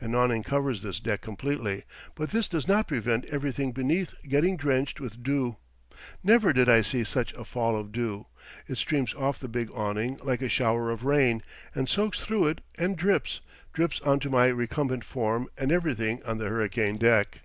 [0.00, 1.82] An awning covers this deck completely,
[2.14, 5.56] but this does not prevent everything beneath getting drenched with dew.
[6.22, 8.24] Never did I see such a fall of dew.
[8.66, 11.42] It streams off the big awning like a shower of rain,
[11.74, 13.40] and soaks through it and drips,
[13.74, 17.40] drips on to my recumbent form and everything on the hurricane deck.